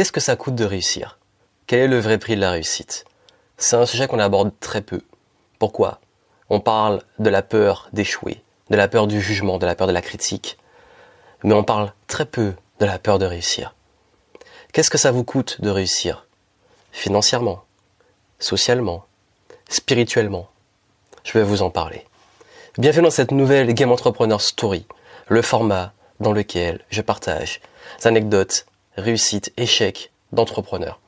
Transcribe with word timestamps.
Qu'est-ce 0.00 0.12
que 0.12 0.20
ça 0.20 0.34
coûte 0.34 0.54
de 0.54 0.64
réussir? 0.64 1.18
Quel 1.66 1.80
est 1.80 1.86
le 1.86 2.00
vrai 2.00 2.16
prix 2.16 2.34
de 2.34 2.40
la 2.40 2.52
réussite? 2.52 3.04
C'est 3.58 3.76
un 3.76 3.84
sujet 3.84 4.08
qu'on 4.08 4.18
aborde 4.18 4.50
très 4.58 4.80
peu. 4.80 5.02
Pourquoi? 5.58 6.00
On 6.48 6.58
parle 6.58 7.02
de 7.18 7.28
la 7.28 7.42
peur 7.42 7.90
d'échouer, 7.92 8.42
de 8.70 8.76
la 8.78 8.88
peur 8.88 9.06
du 9.06 9.20
jugement, 9.20 9.58
de 9.58 9.66
la 9.66 9.74
peur 9.74 9.86
de 9.86 9.92
la 9.92 10.00
critique, 10.00 10.56
mais 11.44 11.52
on 11.52 11.64
parle 11.64 11.92
très 12.06 12.24
peu 12.24 12.54
de 12.78 12.86
la 12.86 12.98
peur 12.98 13.18
de 13.18 13.26
réussir. 13.26 13.74
Qu'est-ce 14.72 14.88
que 14.88 14.96
ça 14.96 15.12
vous 15.12 15.22
coûte 15.22 15.60
de 15.60 15.68
réussir? 15.68 16.26
Financièrement, 16.92 17.62
socialement, 18.38 19.04
spirituellement. 19.68 20.48
Je 21.24 21.34
vais 21.34 21.44
vous 21.44 21.60
en 21.60 21.68
parler. 21.68 22.06
Bienvenue 22.78 23.04
dans 23.04 23.10
cette 23.10 23.32
nouvelle 23.32 23.74
Game 23.74 23.92
Entrepreneur 23.92 24.40
Story, 24.40 24.86
le 25.28 25.42
format 25.42 25.92
dans 26.20 26.32
lequel 26.32 26.80
je 26.88 27.02
partage 27.02 27.60
des 28.00 28.06
anecdotes, 28.06 28.64
réussites, 29.00 29.52
échecs 29.56 30.12
d'entrepreneurs. 30.32 31.00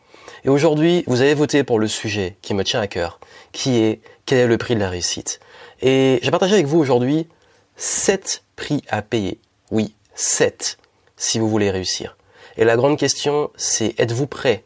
Et 0.44 0.48
aujourd'hui, 0.48 1.04
vous 1.06 1.20
avez 1.20 1.34
voté 1.34 1.62
pour 1.62 1.78
le 1.78 1.86
sujet 1.86 2.36
qui 2.42 2.54
me 2.54 2.64
tient 2.64 2.80
à 2.80 2.88
cœur, 2.88 3.20
qui 3.52 3.78
est 3.78 4.00
quel 4.26 4.38
est 4.38 4.46
le 4.46 4.58
prix 4.58 4.74
de 4.74 4.80
la 4.80 4.90
réussite? 4.90 5.40
Et 5.80 6.18
j'ai 6.22 6.30
partagé 6.30 6.54
avec 6.54 6.66
vous 6.66 6.78
aujourd'hui 6.78 7.28
7 7.76 8.42
prix 8.56 8.82
à 8.88 9.02
payer. 9.02 9.38
Oui, 9.70 9.94
7 10.14 10.78
si 11.16 11.38
vous 11.38 11.48
voulez 11.48 11.70
réussir. 11.70 12.16
Et 12.56 12.64
la 12.64 12.76
grande 12.76 12.98
question, 12.98 13.50
c'est 13.56 13.98
êtes-vous 13.98 14.26
prêt 14.26 14.64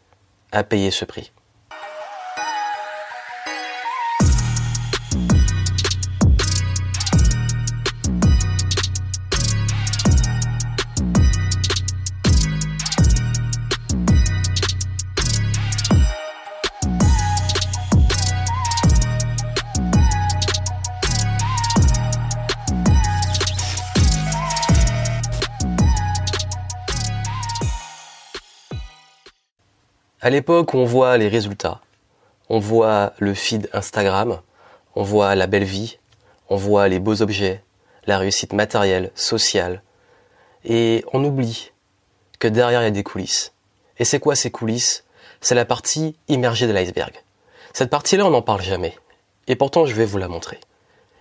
à 0.53 0.65
payer 0.65 0.91
ce 0.91 1.05
prix? 1.05 1.33
À 30.27 30.31
l'époque 30.31 30.75
on 30.75 30.85
voit 30.85 31.17
les 31.19 31.29
résultats, 31.29 31.81
on 32.49 32.59
voit 32.59 33.13
le 33.21 33.33
feed 33.33 33.71
Instagram, 33.73 34.41
on 34.97 35.05
voit 35.05 35.37
la 35.37 35.47
belle 35.47 35.63
vie, 35.63 35.99
on 36.49 36.57
voit 36.57 36.89
les 36.89 36.99
beaux 36.99 37.23
objets, 37.23 37.63
la 38.09 38.19
réussite 38.19 38.53
matérielle, 38.53 39.13
sociale, 39.15 39.83
et 40.65 41.05
on 41.13 41.23
oublie 41.23 41.71
que 42.41 42.49
derrière 42.49 42.81
il 42.81 42.87
y 42.87 42.89
a 42.89 42.91
des 42.91 43.05
coulisses. 43.05 43.53
Et 44.01 44.05
c'est 44.05 44.19
quoi 44.19 44.35
ces 44.35 44.51
coulisses? 44.51 45.05
C'est 45.41 45.55
la 45.55 45.65
partie 45.65 46.17
immergée 46.27 46.67
de 46.67 46.73
l'iceberg. 46.73 47.15
Cette 47.73 47.91
partie-là, 47.91 48.27
on 48.27 48.31
n'en 48.31 48.43
parle 48.43 48.63
jamais. 48.63 48.97
Et 49.47 49.55
pourtant, 49.55 49.87
je 49.87 49.95
vais 49.95 50.07
vous 50.07 50.19
la 50.19 50.27
montrer. 50.27 50.59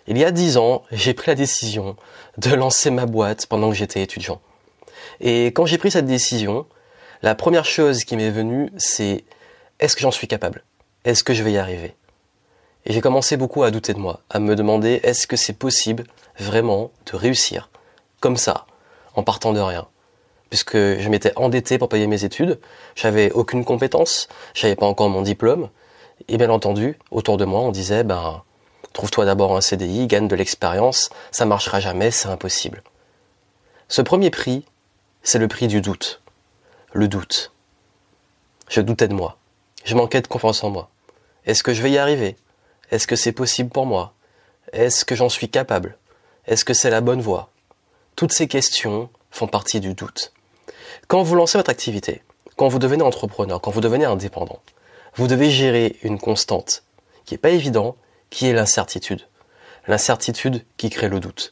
Il 0.08 0.18
y 0.18 0.26
a 0.26 0.32
dix 0.32 0.58
ans, 0.58 0.82
j'ai 0.92 1.14
pris 1.14 1.30
la 1.30 1.36
décision 1.36 1.96
de 2.40 2.56
lancer 2.56 2.90
ma 2.90 3.06
boîte 3.06 3.46
pendant 3.46 3.70
que 3.70 3.76
j'étais 3.76 4.02
étudiant. 4.02 4.42
Et 5.20 5.46
quand 5.54 5.68
j'ai 5.68 5.78
pris 5.78 5.92
cette 5.92 6.08
décision, 6.08 6.66
la 7.26 7.34
première 7.34 7.66
chose 7.66 8.04
qui 8.04 8.18
m'est 8.18 8.30
venue, 8.30 8.72
c'est 8.78 9.24
est-ce 9.80 9.96
que 9.96 10.04
j'en 10.04 10.12
suis 10.12 10.28
capable? 10.28 10.64
Est-ce 11.06 11.24
que 11.24 11.34
je 11.34 11.42
vais 11.42 11.54
y 11.54 11.58
arriver? 11.58 11.96
Et 12.86 12.94
j'ai 12.94 13.02
commencé 13.02 13.36
beaucoup 13.36 13.64
à 13.64 13.72
douter 13.72 13.96
de 13.96 14.00
moi, 14.00 14.20
à 14.30 14.38
me 14.38 14.56
demander 14.56 15.00
est-ce 15.02 15.26
que 15.26 15.36
c'est 15.36 15.58
possible 15.58 16.04
vraiment 16.38 16.92
de 17.08 17.16
réussir 17.16 17.72
comme 18.20 18.38
ça, 18.38 18.68
en 19.16 19.24
partant 19.24 19.54
de 19.54 19.60
rien? 19.60 19.88
Puisque 20.52 20.78
je 20.78 21.10
m'étais 21.10 21.34
endetté 21.36 21.80
pour 21.80 21.90
payer 21.90 22.06
mes 22.06 22.26
études, 22.26 22.60
j'avais 22.94 23.32
aucune 23.32 23.66
compétence, 23.66 24.28
j'avais 24.54 24.76
pas 24.76 24.86
encore 24.86 25.10
mon 25.10 25.24
diplôme, 25.24 25.72
et 26.28 26.38
bien 26.38 26.52
entendu, 26.52 26.96
autour 27.10 27.38
de 27.38 27.46
moi, 27.46 27.62
on 27.62 27.72
disait 27.72 28.04
ben 28.04 28.44
trouve-toi 28.94 29.26
d'abord 29.26 29.58
un 29.58 29.62
CDI, 29.62 30.06
gagne 30.06 30.28
de 30.28 30.36
l'expérience, 30.36 31.10
ça 31.32 31.46
marchera 31.46 31.80
jamais, 31.80 32.12
c'est 32.12 32.30
impossible. 32.30 32.84
Ce 33.88 34.04
premier 34.04 34.30
prix, 34.30 34.64
c'est 35.24 35.40
le 35.40 35.48
prix 35.48 35.68
du 35.68 35.82
doute 35.82 36.22
le 36.96 37.10
doute. 37.10 37.52
Je 38.70 38.80
doutais 38.80 39.10
de 39.10 39.14
moi. 39.14 39.38
Je 39.84 39.96
manquais 39.96 40.22
de 40.22 40.28
confiance 40.28 40.64
en 40.64 40.70
moi. 40.70 40.90
Est-ce 41.46 41.62
que 41.62 41.74
je 41.74 41.82
vais 41.82 41.92
y 41.92 41.98
arriver? 41.98 42.38
Est-ce 42.90 43.06
que 43.06 43.18
c'est 43.18 43.34
possible 43.34 43.70
pour 43.70 43.86
moi? 43.86 44.14
Est-ce 44.72 45.04
que 45.04 45.14
j'en 45.14 45.28
suis 45.28 45.50
capable? 45.50 45.98
Est-ce 46.48 46.64
que 46.64 46.74
c'est 46.74 46.90
la 46.90 47.02
bonne 47.02 47.22
voie? 47.22 47.50
Toutes 48.16 48.32
ces 48.32 48.48
questions 48.48 49.10
font 49.30 49.48
partie 49.48 49.82
du 49.82 49.94
doute. 49.94 50.32
Quand 51.10 51.22
vous 51.22 51.36
lancez 51.36 51.58
votre 51.58 51.70
activité, 51.70 52.24
quand 52.56 52.70
vous 52.70 52.80
devenez 52.80 53.04
entrepreneur, 53.04 53.60
quand 53.60 53.72
vous 53.72 53.82
devenez 53.82 54.06
indépendant, 54.06 54.62
vous 55.16 55.28
devez 55.28 55.50
gérer 55.50 55.98
une 56.02 56.18
constante 56.18 56.84
qui 57.26 57.34
n'est 57.34 57.40
pas 57.40 57.50
évident, 57.50 57.98
qui 58.30 58.48
est 58.48 58.54
l'incertitude. 58.54 59.28
L'incertitude 59.88 60.64
qui 60.78 60.90
crée 60.90 61.10
le 61.10 61.20
doute. 61.20 61.52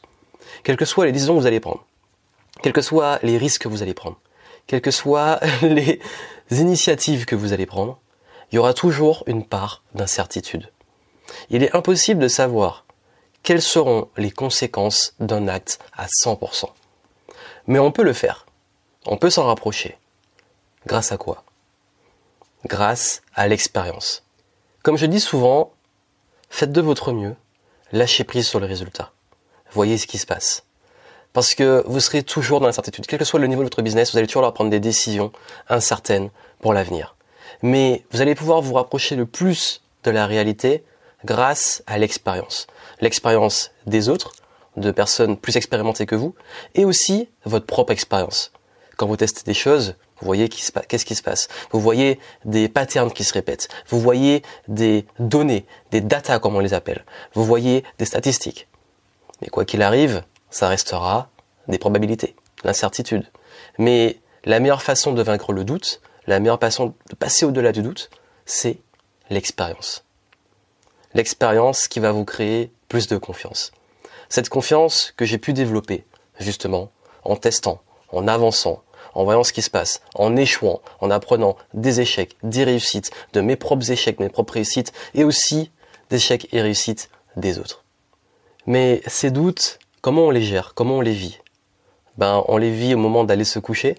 Quelles 0.62 0.78
que 0.78 0.86
soient 0.86 1.04
les 1.04 1.12
décisions 1.12 1.34
que 1.34 1.40
vous 1.40 1.46
allez 1.46 1.60
prendre, 1.60 1.84
quels 2.62 2.72
que 2.72 2.80
soient 2.80 3.18
les 3.22 3.36
risques 3.36 3.64
que 3.64 3.68
vous 3.68 3.82
allez 3.82 3.92
prendre, 3.92 4.18
quelles 4.66 4.80
que 4.80 4.90
soient 4.90 5.40
les 5.62 6.00
initiatives 6.50 7.26
que 7.26 7.36
vous 7.36 7.52
allez 7.52 7.66
prendre, 7.66 7.98
il 8.50 8.56
y 8.56 8.58
aura 8.58 8.74
toujours 8.74 9.24
une 9.26 9.44
part 9.44 9.82
d'incertitude. 9.94 10.70
Il 11.50 11.62
est 11.62 11.74
impossible 11.74 12.20
de 12.20 12.28
savoir 12.28 12.84
quelles 13.42 13.62
seront 13.62 14.08
les 14.16 14.30
conséquences 14.30 15.14
d'un 15.20 15.48
acte 15.48 15.78
à 15.96 16.06
100%. 16.06 16.70
Mais 17.66 17.78
on 17.78 17.92
peut 17.92 18.02
le 18.02 18.12
faire. 18.12 18.46
On 19.06 19.16
peut 19.16 19.30
s'en 19.30 19.46
rapprocher. 19.46 19.98
Grâce 20.86 21.12
à 21.12 21.16
quoi? 21.16 21.44
Grâce 22.66 23.22
à 23.34 23.48
l'expérience. 23.48 24.24
Comme 24.82 24.96
je 24.96 25.06
dis 25.06 25.20
souvent, 25.20 25.72
faites 26.48 26.72
de 26.72 26.80
votre 26.80 27.12
mieux, 27.12 27.36
lâchez 27.92 28.24
prise 28.24 28.46
sur 28.46 28.60
le 28.60 28.66
résultat. 28.66 29.12
Voyez 29.72 29.98
ce 29.98 30.06
qui 30.06 30.18
se 30.18 30.26
passe. 30.26 30.64
Parce 31.34 31.54
que 31.54 31.82
vous 31.86 32.00
serez 32.00 32.22
toujours 32.22 32.60
dans 32.60 32.66
l'incertitude. 32.66 33.06
Quel 33.06 33.18
que 33.18 33.24
soit 33.24 33.40
le 33.40 33.48
niveau 33.48 33.60
de 33.60 33.66
votre 33.66 33.82
business, 33.82 34.12
vous 34.12 34.18
allez 34.18 34.28
toujours 34.28 34.42
leur 34.42 34.54
prendre 34.54 34.70
des 34.70 34.80
décisions 34.80 35.32
incertaines 35.68 36.30
pour 36.60 36.72
l'avenir. 36.72 37.16
Mais 37.60 38.04
vous 38.12 38.22
allez 38.22 38.34
pouvoir 38.34 38.62
vous 38.62 38.74
rapprocher 38.74 39.16
le 39.16 39.26
plus 39.26 39.82
de 40.04 40.12
la 40.12 40.26
réalité 40.26 40.84
grâce 41.24 41.82
à 41.86 41.98
l'expérience. 41.98 42.68
L'expérience 43.00 43.72
des 43.86 44.08
autres, 44.08 44.32
de 44.76 44.92
personnes 44.92 45.36
plus 45.36 45.56
expérimentées 45.56 46.06
que 46.06 46.14
vous, 46.14 46.34
et 46.76 46.84
aussi 46.84 47.28
votre 47.44 47.66
propre 47.66 47.92
expérience. 47.92 48.52
Quand 48.96 49.06
vous 49.06 49.16
testez 49.16 49.42
des 49.44 49.54
choses, 49.54 49.96
vous 50.20 50.26
voyez 50.26 50.48
qu'est-ce 50.48 51.04
qui 51.04 51.16
se 51.16 51.22
passe. 51.22 51.48
Vous 51.72 51.80
voyez 51.80 52.20
des 52.44 52.68
patterns 52.68 53.10
qui 53.10 53.24
se 53.24 53.32
répètent. 53.32 53.68
Vous 53.88 53.98
voyez 53.98 54.42
des 54.68 55.04
données, 55.18 55.66
des 55.90 56.00
data 56.00 56.38
comme 56.38 56.54
on 56.54 56.60
les 56.60 56.74
appelle. 56.74 57.04
Vous 57.34 57.44
voyez 57.44 57.82
des 57.98 58.04
statistiques. 58.04 58.68
Mais 59.42 59.48
quoi 59.48 59.64
qu'il 59.64 59.82
arrive, 59.82 60.22
ça 60.54 60.68
restera 60.68 61.30
des 61.66 61.78
probabilités, 61.78 62.36
l'incertitude. 62.62 63.26
Mais 63.76 64.20
la 64.44 64.60
meilleure 64.60 64.82
façon 64.82 65.12
de 65.12 65.20
vaincre 65.20 65.52
le 65.52 65.64
doute, 65.64 66.00
la 66.28 66.38
meilleure 66.38 66.60
façon 66.60 66.94
de 67.10 67.16
passer 67.16 67.44
au-delà 67.44 67.72
du 67.72 67.82
doute, 67.82 68.08
c'est 68.46 68.78
l'expérience. 69.30 70.04
L'expérience 71.12 71.88
qui 71.88 71.98
va 71.98 72.12
vous 72.12 72.24
créer 72.24 72.72
plus 72.88 73.08
de 73.08 73.16
confiance. 73.16 73.72
Cette 74.28 74.48
confiance 74.48 75.12
que 75.16 75.24
j'ai 75.24 75.38
pu 75.38 75.54
développer, 75.54 76.04
justement, 76.38 76.92
en 77.24 77.34
testant, 77.34 77.82
en 78.12 78.28
avançant, 78.28 78.84
en 79.14 79.24
voyant 79.24 79.42
ce 79.42 79.52
qui 79.52 79.62
se 79.62 79.70
passe, 79.70 80.02
en 80.14 80.36
échouant, 80.36 80.82
en 81.00 81.10
apprenant 81.10 81.56
des 81.72 82.00
échecs, 82.00 82.36
des 82.44 82.62
réussites, 82.62 83.10
de 83.32 83.40
mes 83.40 83.56
propres 83.56 83.90
échecs, 83.90 84.20
mes 84.20 84.28
propres 84.28 84.54
réussites, 84.54 84.92
et 85.14 85.24
aussi 85.24 85.72
des 86.10 86.16
échecs 86.16 86.46
et 86.52 86.62
réussites 86.62 87.10
des 87.34 87.58
autres. 87.58 87.82
Mais 88.66 89.02
ces 89.08 89.32
doutes, 89.32 89.80
Comment 90.04 90.26
on 90.26 90.30
les 90.30 90.42
gère? 90.42 90.74
Comment 90.74 90.98
on 90.98 91.00
les 91.00 91.14
vit? 91.14 91.40
Ben, 92.18 92.44
on 92.48 92.58
les 92.58 92.70
vit 92.70 92.92
au 92.92 92.98
moment 92.98 93.24
d'aller 93.24 93.44
se 93.44 93.58
coucher, 93.58 93.94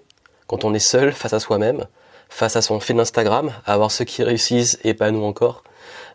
quand 0.46 0.64
on 0.64 0.72
est 0.76 0.78
seul 0.78 1.12
face 1.12 1.34
à 1.34 1.40
soi-même, 1.40 1.88
face 2.30 2.56
à 2.56 2.62
son 2.62 2.80
fil 2.80 2.96
d'Instagram, 2.96 3.52
à 3.66 3.76
voir 3.76 3.90
ceux 3.90 4.06
qui 4.06 4.22
réussissent 4.22 4.78
et 4.84 4.94
pas 4.94 5.10
nous 5.10 5.24
encore, 5.24 5.64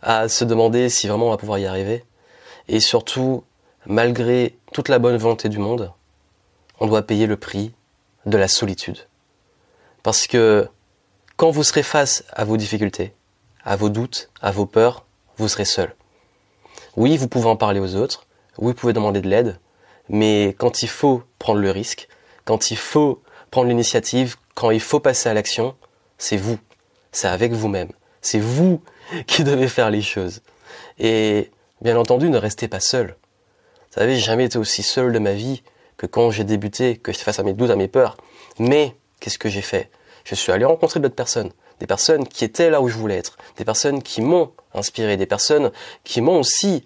à 0.00 0.28
se 0.28 0.44
demander 0.44 0.90
si 0.90 1.08
vraiment 1.08 1.26
on 1.26 1.30
va 1.30 1.38
pouvoir 1.38 1.58
y 1.58 1.66
arriver. 1.66 2.04
Et 2.68 2.78
surtout, 2.78 3.42
malgré 3.84 4.56
toute 4.72 4.88
la 4.88 5.00
bonne 5.00 5.16
volonté 5.16 5.48
du 5.48 5.58
monde, 5.58 5.92
on 6.78 6.86
doit 6.86 7.02
payer 7.02 7.26
le 7.26 7.36
prix 7.36 7.72
de 8.26 8.38
la 8.38 8.46
solitude. 8.46 9.08
Parce 10.04 10.28
que 10.28 10.68
quand 11.36 11.50
vous 11.50 11.64
serez 11.64 11.82
face 11.82 12.22
à 12.32 12.44
vos 12.44 12.56
difficultés, 12.56 13.12
à 13.64 13.74
vos 13.74 13.88
doutes, 13.88 14.30
à 14.40 14.52
vos 14.52 14.66
peurs, 14.66 15.04
vous 15.36 15.48
serez 15.48 15.64
seul. 15.64 15.96
Oui, 16.94 17.16
vous 17.16 17.26
pouvez 17.26 17.48
en 17.48 17.56
parler 17.56 17.80
aux 17.80 17.96
autres, 17.96 18.28
oui, 18.56 18.68
vous 18.68 18.78
pouvez 18.78 18.92
demander 18.92 19.20
de 19.20 19.28
l'aide, 19.28 19.58
mais 20.10 20.56
quand 20.58 20.82
il 20.82 20.88
faut 20.88 21.22
prendre 21.38 21.60
le 21.60 21.70
risque, 21.70 22.08
quand 22.44 22.72
il 22.72 22.76
faut 22.76 23.22
prendre 23.52 23.68
l'initiative, 23.68 24.36
quand 24.54 24.72
il 24.72 24.80
faut 24.80 24.98
passer 24.98 25.28
à 25.28 25.34
l'action, 25.34 25.76
c'est 26.18 26.36
vous. 26.36 26.58
C'est 27.12 27.28
avec 27.28 27.52
vous-même. 27.52 27.90
C'est 28.20 28.40
vous 28.40 28.82
qui 29.26 29.44
devez 29.44 29.68
faire 29.68 29.88
les 29.88 30.02
choses. 30.02 30.42
Et 30.98 31.50
bien 31.80 31.96
entendu, 31.96 32.28
ne 32.28 32.38
restez 32.38 32.66
pas 32.66 32.80
seul. 32.80 33.16
Vous 33.90 34.00
savez, 34.00 34.16
j'ai 34.16 34.20
jamais 34.20 34.44
été 34.46 34.58
aussi 34.58 34.82
seul 34.82 35.12
de 35.12 35.18
ma 35.20 35.32
vie 35.32 35.62
que 35.96 36.06
quand 36.06 36.30
j'ai 36.30 36.44
débuté, 36.44 36.96
que 36.96 37.12
j'étais 37.12 37.24
face 37.24 37.38
à 37.38 37.44
mes 37.44 37.52
doutes, 37.52 37.70
à 37.70 37.76
mes 37.76 37.88
peurs. 37.88 38.16
Mais 38.58 38.96
qu'est-ce 39.20 39.38
que 39.38 39.48
j'ai 39.48 39.62
fait? 39.62 39.90
Je 40.24 40.34
suis 40.34 40.50
allé 40.50 40.64
rencontrer 40.64 40.98
d'autres 40.98 41.14
personnes, 41.14 41.52
des 41.78 41.86
personnes 41.86 42.26
qui 42.26 42.44
étaient 42.44 42.70
là 42.70 42.80
où 42.82 42.88
je 42.88 42.96
voulais 42.96 43.16
être, 43.16 43.38
des 43.56 43.64
personnes 43.64 44.02
qui 44.02 44.22
m'ont 44.22 44.50
inspiré, 44.74 45.16
des 45.16 45.26
personnes 45.26 45.70
qui 46.02 46.20
m'ont 46.20 46.40
aussi 46.40 46.84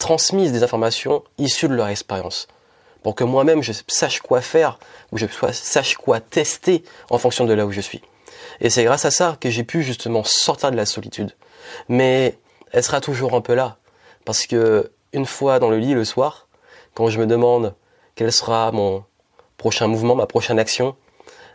transmis 0.00 0.50
des 0.50 0.64
informations 0.64 1.22
issues 1.38 1.68
de 1.68 1.74
leur 1.74 1.86
expérience, 1.86 2.48
pour 3.04 3.14
que 3.14 3.22
moi-même 3.22 3.62
je 3.62 3.72
sache 3.86 4.20
quoi 4.20 4.40
faire, 4.40 4.80
ou 5.12 5.18
je 5.18 5.26
sache 5.52 5.94
quoi 5.94 6.18
tester 6.18 6.82
en 7.10 7.18
fonction 7.18 7.44
de 7.44 7.52
là 7.52 7.66
où 7.66 7.70
je 7.70 7.80
suis. 7.80 8.02
Et 8.60 8.70
c'est 8.70 8.82
grâce 8.82 9.04
à 9.04 9.12
ça 9.12 9.36
que 9.40 9.50
j'ai 9.50 9.62
pu 9.62 9.84
justement 9.84 10.24
sortir 10.24 10.72
de 10.72 10.76
la 10.76 10.86
solitude. 10.86 11.36
Mais 11.88 12.38
elle 12.72 12.82
sera 12.82 13.00
toujours 13.00 13.34
un 13.34 13.40
peu 13.40 13.54
là, 13.54 13.76
parce 14.24 14.46
que 14.46 14.90
une 15.12 15.26
fois 15.26 15.58
dans 15.58 15.70
le 15.70 15.78
lit 15.78 15.94
le 15.94 16.04
soir, 16.04 16.48
quand 16.94 17.08
je 17.08 17.18
me 17.18 17.26
demande 17.26 17.74
quel 18.16 18.32
sera 18.32 18.72
mon 18.72 19.04
prochain 19.58 19.86
mouvement, 19.86 20.14
ma 20.14 20.26
prochaine 20.26 20.58
action, 20.58 20.96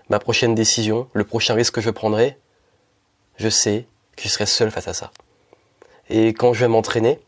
ma 0.09 0.19
prochaine 0.19 0.55
décision, 0.55 1.09
le 1.13 1.23
prochain 1.23 1.55
risque 1.55 1.75
que 1.75 1.81
je 1.81 1.89
prendrai, 1.89 2.37
je 3.37 3.49
sais 3.49 3.87
que 4.15 4.23
je 4.23 4.29
serai 4.29 4.45
seul 4.45 4.71
face 4.71 4.87
à 4.87 4.93
ça. 4.93 5.11
Et 6.09 6.29
quand 6.29 6.53
je 6.53 6.61
vais 6.61 6.67
m'entraîner, 6.67 7.19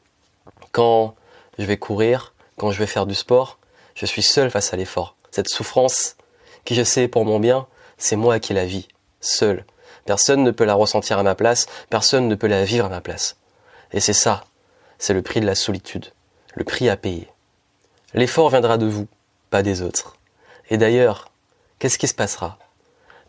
quand 0.78 1.16
je 1.58 1.66
vais 1.66 1.78
courir, 1.78 2.36
quand 2.56 2.70
je 2.70 2.78
vais 2.78 2.86
faire 2.86 3.08
du 3.08 3.16
sport, 3.16 3.58
je 3.96 4.06
suis 4.06 4.22
seul 4.22 4.52
face 4.52 4.76
à 4.76 4.78
l'effort. 4.78 5.16
Cette 5.32 5.50
souffrance 5.50 6.18
qui 6.66 6.76
je 6.76 6.84
sais 6.84 7.08
pour 7.08 7.26
mon 7.26 7.40
bien, 7.40 7.66
c'est 7.98 8.16
moi 8.16 8.40
qui 8.40 8.54
la 8.54 8.64
vis, 8.64 8.88
seul. 9.20 9.66
Personne 10.06 10.44
ne 10.44 10.52
peut 10.52 10.66
la 10.66 10.76
ressentir 10.76 11.18
à 11.18 11.24
ma 11.24 11.34
place, 11.34 11.66
personne 11.90 12.28
ne 12.28 12.36
peut 12.36 12.46
la 12.46 12.64
vivre 12.64 12.86
à 12.86 12.90
ma 12.90 13.02
place. 13.02 13.38
Et 13.92 14.00
c'est 14.00 14.14
ça, 14.14 14.44
c'est 15.00 15.16
le 15.16 15.24
prix 15.24 15.42
de 15.42 15.48
la 15.48 15.56
solitude, 15.56 16.14
le 16.54 16.64
prix 16.64 16.90
à 16.90 16.96
payer. 16.96 17.28
L'effort 18.14 18.52
viendra 18.52 18.78
de 18.78 18.86
vous, 18.86 19.08
pas 19.50 19.64
des 19.64 19.82
autres. 19.82 20.16
Et 20.70 20.78
d'ailleurs, 20.78 21.32
qu'est-ce 21.80 21.98
qui 21.98 22.08
se 22.08 22.14
passera? 22.14 22.60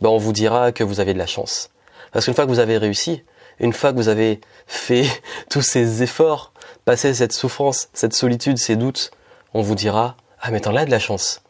Ben, 0.03 0.11
On 0.11 0.19
vous 0.19 0.35
dira 0.35 0.71
que 0.71 0.85
vous 0.85 1.01
avez 1.01 1.15
de 1.15 1.19
la 1.19 1.27
chance. 1.27 1.71
Parce 2.13 2.27
qu'une 2.27 2.35
fois 2.35 2.45
que 2.45 2.51
vous 2.51 2.59
avez 2.59 2.77
réussi, 2.77 3.23
une 3.59 3.73
fois 3.73 3.93
que 3.93 3.97
vous 3.97 4.09
avez 4.09 4.43
fait 4.67 5.07
tous 5.49 5.63
ces 5.63 6.03
efforts, 6.03 6.53
passé 6.89 7.13
cette 7.13 7.35
souffrance, 7.35 7.91
cette 7.93 8.15
solitude, 8.15 8.57
ces 8.57 8.75
doutes, 8.75 9.11
on 9.53 9.61
vous 9.61 9.75
dira 9.75 10.17
Ah, 10.41 10.51
mais 10.51 10.61
t'en 10.61 10.75
as 10.75 10.87
de 10.87 10.91
la 10.91 10.99
chance. 10.99 11.43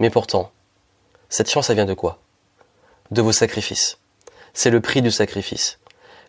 Mais 0.00 0.10
pourtant, 0.10 0.50
cette 1.30 1.48
chance, 1.48 1.70
elle 1.70 1.76
vient 1.76 1.86
de 1.86 1.94
quoi? 1.94 2.18
De 3.10 3.22
vos 3.22 3.32
sacrifices. 3.32 3.96
C'est 4.52 4.68
le 4.68 4.82
prix 4.82 5.00
du 5.00 5.10
sacrifice. 5.10 5.78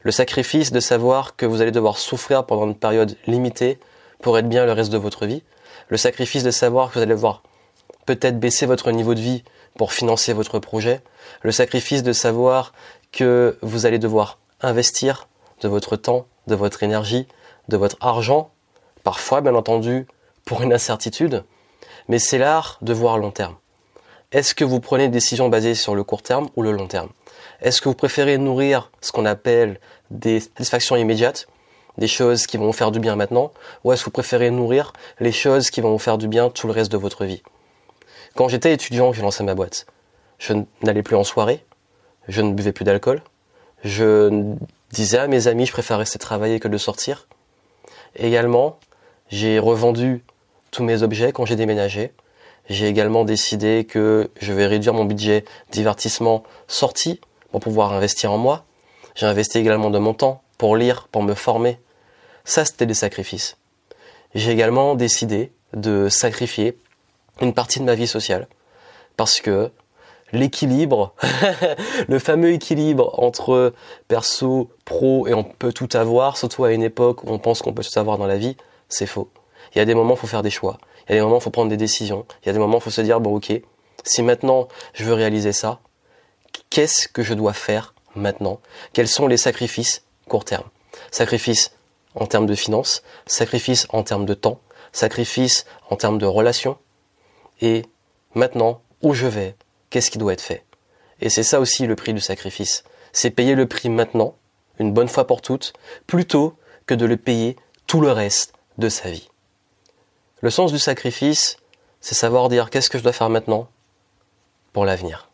Le 0.04 0.12
sacrifice 0.12 0.72
de 0.72 0.80
savoir 0.80 1.36
que 1.36 1.45
vous 1.45 1.62
allez 1.62 1.72
devoir 1.72 1.98
souffrir 1.98 2.45
pendant 2.45 2.68
une 2.68 2.75
période 2.75 3.18
limitée 3.28 3.81
pour 4.22 4.38
être 4.38 4.48
bien 4.48 4.66
le 4.66 4.72
reste 4.72 4.94
de 4.94 4.98
votre 4.98 5.25
vie. 5.25 5.44
Le 5.89 5.98
sacrifice 5.98 6.44
de 6.44 6.51
savoir 6.51 6.88
que 6.88 6.94
vous 6.94 7.01
allez 7.01 7.16
devoir 7.16 7.44
peut-être 8.06 8.39
baisser 8.39 8.66
votre 8.66 8.92
niveau 8.92 9.13
de 9.13 9.19
vie 9.19 9.44
pour 9.77 9.92
financer 9.92 10.31
votre 10.31 10.57
projet. 10.60 11.01
Le 11.42 11.51
sacrifice 11.51 12.01
de 12.01 12.13
savoir 12.13 12.72
que 13.12 13.57
vous 13.62 13.86
allez 13.86 14.00
devoir 14.00 14.39
investir 14.62 15.27
de 15.60 15.68
votre 15.68 15.98
temps, 15.98 16.27
de 16.48 16.56
votre 16.56 16.81
énergie, 16.84 17.27
de 17.72 17.78
votre 17.78 17.98
argent, 18.02 18.52
parfois 19.04 19.42
bien 19.42 19.56
entendu 19.56 20.06
pour 20.46 20.62
une 20.62 20.74
incertitude, 20.74 21.44
mais 22.08 22.20
c'est 22.20 22.38
l'art 22.38 22.78
de 22.82 22.94
voir 22.94 23.18
long 23.18 23.32
terme. 23.32 23.56
Est-ce 24.32 24.54
que 24.54 24.64
vous 24.64 24.80
prenez 24.80 25.08
des 25.08 25.14
décisions 25.14 25.50
basées 25.50 25.76
sur 25.76 25.96
le 25.96 26.04
court 26.04 26.22
terme 26.22 26.50
ou 26.56 26.62
le 26.64 26.72
long 26.72 26.88
terme? 26.88 27.10
Est-ce 27.62 27.82
que 27.82 27.90
vous 27.90 27.96
préférez 27.96 28.38
nourrir 28.38 28.92
ce 29.02 29.12
qu'on 29.12 29.26
appelle 29.26 29.80
des 30.10 30.40
satisfactions 30.40 30.96
immédiates, 30.96 31.48
des 31.98 32.08
choses 32.08 32.48
qui 32.48 32.58
vont 32.58 32.68
vous 32.68 32.74
faire 32.74 32.92
du 32.92 33.00
bien 33.00 33.16
maintenant, 33.16 33.52
ou 33.84 33.92
est-ce 33.92 34.02
que 34.02 34.06
vous 34.06 34.12
préférez 34.12 34.50
nourrir 34.52 34.94
les 35.20 35.32
choses 35.32 35.70
qui 35.70 35.82
vont 35.82 35.92
vous 35.92 36.00
faire 36.00 36.18
du 36.18 36.28
bien 36.28 36.50
tout 36.50 36.68
le 36.68 36.74
reste 36.74 36.92
de 36.92 36.98
votre 36.98 37.26
vie? 37.26 37.44
Quand 38.36 38.48
j'étais 38.48 38.74
étudiant, 38.74 39.12
j'ai 39.12 39.22
lancé 39.22 39.44
ma 39.44 39.56
boîte. 39.56 39.86
Je 40.40 40.54
n'allais 40.82 41.04
plus 41.04 41.16
en 41.16 41.24
soirée, 41.24 41.66
je 42.28 42.42
ne 42.42 42.54
buvais 42.54 42.72
plus 42.72 42.86
d'alcool, 42.86 43.22
je 43.84 44.56
disais 44.92 45.18
à 45.18 45.28
mes 45.28 45.48
amis 45.48 45.66
je 45.66 45.72
préfère 45.72 45.98
rester 45.98 46.20
travailler 46.20 46.60
que 46.60 46.68
de 46.68 46.78
sortir. 46.78 47.28
Également, 48.16 48.80
j'ai 49.30 49.60
revendu 49.60 50.24
tous 50.72 50.84
mes 50.84 51.04
objets 51.04 51.31
quand 51.31 51.46
j'ai 51.46 51.56
déménagé. 51.56 52.12
J'ai 52.69 52.88
également 52.88 53.25
décidé 53.25 53.86
que 53.86 54.30
je 54.40 54.54
vais 54.54 54.66
réduire 54.66 54.94
mon 54.94 55.06
budget 55.06 55.46
divertissement 55.72 56.44
sorti 56.68 57.19
pour 57.52 57.60
pouvoir 57.60 57.94
investir 57.94 58.31
en 58.31 58.38
moi. 58.38 58.66
J'ai 59.16 59.25
investi 59.25 59.58
également 59.58 59.90
de 59.90 60.00
mon 60.00 60.13
temps 60.13 60.42
pour 60.58 60.75
lire, 60.75 61.08
pour 61.12 61.24
me 61.24 61.34
former. 61.34 61.80
Ça, 62.46 62.66
c'était 62.66 62.86
des 62.86 62.94
sacrifices. 62.94 63.58
J'ai 64.36 64.52
également 64.52 64.96
décidé 64.96 65.52
de 65.74 66.08
sacrifier 66.10 66.78
une 67.42 67.54
partie 67.54 67.80
de 67.80 67.86
ma 67.86 67.96
vie 67.96 68.08
sociale 68.08 68.48
parce 69.18 69.42
que 69.42 69.72
l'équilibre, 70.31 71.13
le 72.07 72.19
fameux 72.19 72.51
équilibre 72.51 73.13
entre 73.19 73.74
perso, 74.07 74.69
pro 74.86 75.28
et 75.28 75.33
on 75.33 75.44
peut 75.44 75.74
tout 75.74 75.89
avoir, 75.94 76.38
surtout 76.38 76.63
à 76.63 76.74
une 76.74 76.83
époque 76.83 77.24
où 77.24 77.30
on 77.30 77.39
pense 77.39 77.62
qu'on 77.62 77.74
peut 77.74 77.83
tout 77.83 78.00
avoir 78.00 78.18
dans 78.18 78.28
la 78.28 78.38
vie, 78.38 78.56
c'est 78.89 79.06
faux. 79.06 79.30
Il 79.74 79.78
y 79.78 79.81
a 79.81 79.86
des 79.86 79.95
moments 79.95 80.13
où 80.13 80.18
il 80.18 80.19
faut 80.19 80.28
faire 80.28 80.44
des 80.44 80.50
choix. 80.50 80.78
Il 81.07 81.12
y 81.12 81.13
a 81.13 81.16
des 81.16 81.22
moments 81.22 81.36
où 81.36 81.39
il 81.39 81.44
faut 81.44 81.50
prendre 81.50 81.69
des 81.69 81.78
décisions. 81.78 82.25
Il 82.44 82.48
y 82.48 82.50
a 82.50 82.54
des 82.54 82.60
moments 82.60 82.75
où 82.75 82.80
il 82.80 82.83
faut 82.83 82.89
se 82.89 83.01
dire, 83.01 83.19
bon 83.19 83.36
ok, 83.36 83.54
si 84.04 84.24
maintenant 84.24 84.68
je 84.94 85.04
veux 85.04 85.13
réaliser 85.13 85.51
ça, 85.51 85.80
qu'est-ce 86.69 87.07
que 87.07 87.24
je 87.24 87.34
dois 87.34 87.54
faire 87.54 87.94
maintenant? 88.16 88.60
Quels 88.94 89.07
sont 89.07 89.27
les 89.27 89.38
sacrifices 89.38 90.04
court 90.27 90.45
terme? 90.45 90.68
Sacrifices 91.12 91.74
en 92.16 92.25
termes 92.25 92.45
de 92.45 92.56
finances, 92.56 93.04
sacrifices 93.25 93.88
en 93.89 94.04
termes 94.04 94.25
de 94.25 94.34
temps, 94.34 94.60
sacrifices 94.92 95.66
en 95.89 95.95
termes 95.95 96.18
de 96.18 96.25
relations. 96.25 96.77
Et 97.62 97.84
maintenant, 98.34 98.81
où 99.01 99.13
je 99.13 99.27
vais? 99.27 99.56
Qu'est-ce 99.92 100.10
qui 100.10 100.18
doit 100.18 100.34
être 100.34 100.42
fait? 100.42 100.66
Et 101.20 101.30
c'est 101.30 101.44
ça 101.44 101.60
aussi 101.60 101.86
le 101.86 101.96
prix 101.96 102.14
du 102.14 102.20
sacrifice. 102.20 102.84
C'est 103.14 103.30
payer 103.30 103.54
le 103.54 103.68
prix 103.68 103.90
maintenant, 103.90 104.36
une 104.80 104.92
bonne 104.92 105.08
fois 105.08 105.28
pour 105.28 105.42
toutes, 105.42 105.74
plutôt 106.08 106.58
que 106.88 106.96
de 106.96 107.06
le 107.06 107.18
payer 107.18 107.56
tout 107.86 108.02
le 108.02 108.12
reste 108.12 108.54
de 108.80 108.90
sa 108.90 109.12
vie. 109.12 109.30
Le 110.40 110.50
sens 110.50 110.72
du 110.72 110.80
sacrifice, 110.80 111.58
c'est 112.00 112.16
savoir 112.16 112.50
dire 112.50 112.72
qu'est-ce 112.72 112.90
que 112.90 112.98
je 112.98 113.04
dois 113.04 113.14
faire 113.14 113.30
maintenant 113.30 113.70
pour 114.74 114.86
l'avenir? 114.86 115.30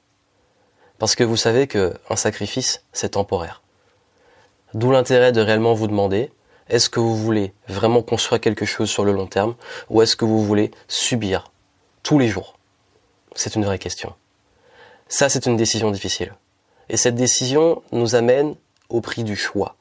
Parce 0.99 1.15
que 1.15 1.23
vous 1.23 1.37
savez 1.37 1.67
que 1.67 1.93
un 2.09 2.15
sacrifice, 2.15 2.83
c'est 2.91 3.09
temporaire. 3.09 3.61
D'où 4.73 4.91
l'intérêt 4.91 5.31
de 5.31 5.39
réellement 5.39 5.73
vous 5.73 5.87
demander 5.87 6.31
est-ce 6.67 6.89
que 6.89 6.99
vous 6.99 7.15
voulez 7.15 7.53
vraiment 7.69 8.01
construire 8.01 8.41
quelque 8.41 8.65
chose 8.65 8.89
sur 8.89 9.05
le 9.05 9.13
long 9.13 9.27
terme 9.27 9.55
ou 9.89 10.01
est-ce 10.01 10.17
que 10.17 10.25
vous 10.25 10.43
voulez 10.43 10.71
subir 10.89 11.51
tous 12.03 12.19
les 12.19 12.27
jours? 12.27 12.57
C'est 13.35 13.55
une 13.55 13.63
vraie 13.63 13.79
question. 13.79 14.13
Ça, 15.09 15.29
c'est 15.29 15.45
une 15.45 15.57
décision 15.57 15.91
difficile. 15.91 16.33
Et 16.89 16.97
cette 16.97 17.15
décision 17.15 17.81
nous 17.91 18.15
amène 18.15 18.55
au 18.89 19.01
prix 19.01 19.23
du 19.23 19.35
choix. 19.35 19.75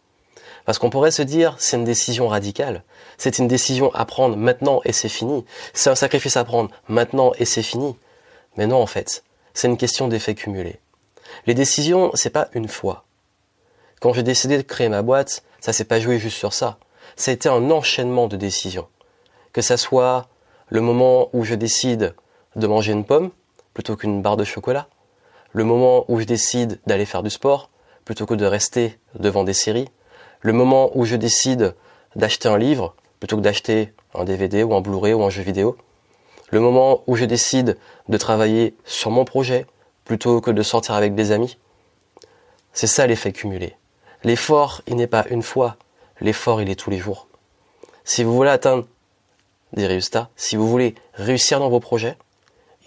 Parce 0.65 0.79
qu'on 0.79 0.91
pourrait 0.91 1.12
se 1.12 1.23
dire, 1.23 1.55
c'est 1.59 1.77
une 1.77 1.85
décision 1.85 2.27
radicale. 2.29 2.83
C'est 3.19 3.39
une 3.39 3.47
décision 3.49 3.95
à 3.95 4.05
prendre 4.05 4.37
maintenant 4.37 4.81
et 4.85 4.93
c'est 4.93 5.09
fini. 5.09 5.45
C'est 5.75 5.91
un 5.91 5.95
sacrifice 5.95 6.37
à 6.37 6.45
prendre 6.45 6.71
maintenant 6.89 7.33
et 7.39 7.45
c'est 7.45 7.62
fini. 7.62 7.97
Mais 8.57 8.67
non, 8.67 8.83
en 8.83 8.87
fait. 8.87 9.23
C'est 9.55 9.69
une 9.69 9.77
question 9.77 10.09
d'effet 10.09 10.35
cumulé. 10.35 10.81
Les 11.47 11.55
décisions, 11.55 12.11
c'est 12.15 12.31
pas 12.31 12.49
une 12.53 12.69
fois. 12.69 13.05
Quand 14.00 14.12
j'ai 14.12 14.23
décidé 14.23 14.57
de 14.57 14.62
créer 14.62 14.89
ma 14.89 15.03
boîte, 15.03 15.45
ça 15.61 15.73
s'est 15.73 15.85
pas 15.85 16.00
joué 16.00 16.19
juste 16.19 16.37
sur 16.37 16.53
ça. 16.53 16.79
Ça 17.17 17.31
a 17.31 17.35
été 17.35 17.49
un 17.49 17.71
enchaînement 17.71 18.27
de 18.27 18.37
décisions. 18.37 18.89
Que 19.53 19.62
ça 19.62 19.77
soit 19.77 20.29
le 20.69 20.81
moment 20.81 21.31
où 21.33 21.45
je 21.45 21.55
décide 21.55 22.15
de 22.57 22.67
manger 22.67 22.93
une 22.93 23.05
pomme 23.05 23.31
plutôt 23.73 23.97
qu'une 23.97 24.21
barre 24.21 24.37
de 24.37 24.45
chocolat, 24.45 24.89
le 25.57 25.65
moment 25.65 26.05
où 26.09 26.21
je 26.21 26.27
décide 26.27 26.79
d'aller 26.87 27.07
faire 27.07 27.23
du 27.23 27.31
sport 27.31 27.71
plutôt 28.05 28.27
que 28.27 28.35
de 28.35 28.45
rester 28.45 28.99
devant 29.19 29.43
des 29.43 29.55
séries, 29.55 29.89
le 30.43 30.53
moment 30.53 30.91
où 30.95 31.07
je 31.07 31.17
décide 31.17 31.75
d'acheter 32.15 32.47
un 32.47 32.59
livre 32.59 32.95
plutôt 33.21 33.39
que 33.39 33.41
d'acheter 33.41 33.95
un 34.13 34.25
DVD 34.25 34.63
ou 34.65 34.75
un 34.75 34.83
Blu-ray 34.83 35.15
ou 35.15 35.25
un 35.25 35.31
jeu 35.31 35.43
vidéo, 35.43 35.79
le 36.51 36.61
moment 36.61 37.03
où 37.07 37.17
je 37.17 37.25
décide 37.25 37.79
de 38.11 38.19
travailler 38.19 38.77
sur 38.85 39.11
mon 39.11 39.25
projet 39.25 39.65
plutôt 40.05 40.43
que 40.43 40.51
de 40.51 40.63
sortir 40.63 40.95
avec 40.95 41.15
des 41.15 41.33
amis. 41.33 41.57
C'est 42.75 42.87
ça 42.87 43.07
l'effet 43.07 43.33
cumulé. 43.33 43.77
L'effort, 44.25 44.83
il 44.87 44.97
n'est 44.97 45.07
pas 45.07 45.25
une 45.31 45.43
fois, 45.43 45.77
l'effort, 46.21 46.61
il 46.61 46.69
est 46.69 46.79
tous 46.79 46.91
les 46.91 46.99
jours. 46.99 47.29
Si 48.05 48.25
vous 48.25 48.35
voulez 48.35 48.51
atteindre 48.51 48.87
des 49.73 49.87
résultats, 49.87 50.29
si 50.37 50.55
vous 50.55 50.69
voulez 50.69 50.95
réussir 51.15 51.61
dans 51.61 51.71
vos 51.71 51.81
projets, 51.81 52.19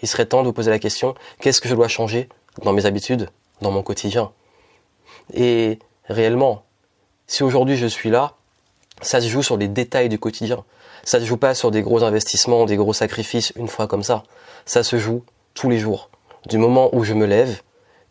il 0.02 0.08
serait 0.08 0.26
temps 0.26 0.42
de 0.42 0.46
vous 0.46 0.52
poser 0.52 0.70
la 0.70 0.78
question, 0.78 1.16
qu'est-ce 1.40 1.60
que 1.60 1.68
je 1.68 1.74
dois 1.74 1.88
changer 1.88 2.28
dans 2.62 2.72
mes 2.72 2.86
habitudes, 2.86 3.30
dans 3.60 3.70
mon 3.70 3.82
quotidien. 3.82 4.32
Et 5.34 5.78
réellement, 6.06 6.64
si 7.26 7.42
aujourd'hui 7.42 7.76
je 7.76 7.86
suis 7.86 8.10
là, 8.10 8.34
ça 9.02 9.20
se 9.20 9.28
joue 9.28 9.42
sur 9.42 9.56
les 9.56 9.68
détails 9.68 10.08
du 10.08 10.18
quotidien. 10.18 10.64
Ça 11.04 11.20
se 11.20 11.24
joue 11.24 11.36
pas 11.36 11.54
sur 11.54 11.70
des 11.70 11.82
gros 11.82 12.02
investissements, 12.02 12.66
des 12.66 12.76
gros 12.76 12.92
sacrifices 12.92 13.52
une 13.56 13.68
fois 13.68 13.86
comme 13.86 14.02
ça. 14.02 14.24
Ça 14.66 14.82
se 14.82 14.98
joue 14.98 15.24
tous 15.54 15.70
les 15.70 15.78
jours. 15.78 16.10
Du 16.46 16.58
moment 16.58 16.94
où 16.94 17.04
je 17.04 17.14
me 17.14 17.26
lève, 17.26 17.62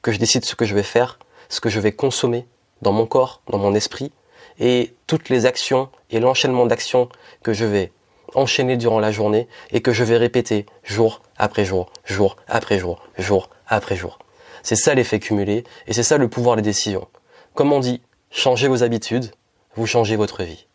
que 0.02 0.12
je 0.12 0.18
décide 0.18 0.46
ce 0.46 0.56
que 0.56 0.66
je 0.66 0.76
vais 0.76 0.84
faire, 0.84 1.20
ce 1.50 1.60
que 1.60 1.70
je 1.70 1.80
vais 1.80 1.92
consommer 1.92 2.46
dans 2.82 2.92
mon 2.92 3.06
corps, 3.06 3.42
dans 3.50 3.58
mon 3.58 3.76
esprit, 3.76 4.12
et 4.60 4.94
toutes 5.08 5.30
les 5.30 5.46
actions 5.46 5.90
et 6.10 6.20
l'enchaînement 6.20 6.66
d'actions 6.66 7.10
que 7.44 7.54
je 7.54 7.66
vais 7.66 7.92
enchaîner 8.36 8.78
durant 8.78 9.00
la 9.00 9.12
journée 9.12 9.48
et 9.72 9.82
que 9.82 9.92
je 9.92 10.04
vais 10.04 10.18
répéter 10.18 10.66
jour 10.84 11.22
après 11.38 11.66
jour, 11.66 11.92
jour 12.06 12.36
après 12.48 12.78
jour, 12.78 13.02
jour 13.18 13.50
après 13.68 13.96
jour. 13.96 14.20
C'est 14.64 14.76
ça 14.76 14.94
l'effet 14.94 15.20
cumulé, 15.20 15.64
et 15.88 15.94
c'est 15.94 16.04
ça 16.04 16.18
le 16.18 16.30
pouvoir 16.30 16.56
des 16.56 16.62
décisions. 16.62 17.08
Comme 17.54 17.74
on 17.74 17.80
dit, 17.80 18.02
changez 18.32 18.68
vos 18.68 18.84
habitudes, 18.84 19.32
vous 19.76 19.88
changez 19.88 20.16
votre 20.16 20.44
vie. 20.44 20.68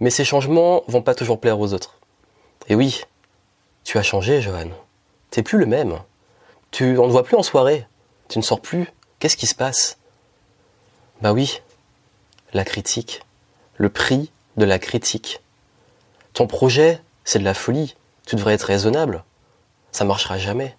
Mais 0.00 0.10
ces 0.10 0.24
changements 0.24 0.82
vont 0.88 1.02
pas 1.02 1.14
toujours 1.14 1.40
plaire 1.40 1.58
aux 1.58 1.72
autres. 1.72 1.98
Et 2.68 2.74
oui, 2.74 3.02
tu 3.84 3.98
as 3.98 4.02
changé, 4.02 4.40
Johan. 4.40 4.70
T'es 5.30 5.42
plus 5.42 5.58
le 5.58 5.66
même. 5.66 6.00
Tu, 6.70 6.98
on 6.98 7.06
ne 7.06 7.12
voit 7.12 7.24
plus 7.24 7.36
en 7.36 7.42
soirée. 7.42 7.86
Tu 8.28 8.38
ne 8.38 8.42
sors 8.42 8.60
plus. 8.60 8.92
Qu'est-ce 9.18 9.36
qui 9.36 9.46
se 9.46 9.54
passe? 9.54 9.98
Bah 11.22 11.32
oui, 11.32 11.62
la 12.52 12.64
critique. 12.64 13.22
Le 13.76 13.88
prix 13.88 14.30
de 14.56 14.64
la 14.64 14.78
critique. 14.78 15.40
Ton 16.32 16.46
projet, 16.46 17.00
c'est 17.24 17.38
de 17.38 17.44
la 17.44 17.54
folie. 17.54 17.96
Tu 18.26 18.36
devrais 18.36 18.54
être 18.54 18.64
raisonnable. 18.64 19.24
Ça 19.92 20.04
marchera 20.04 20.36
jamais. 20.38 20.76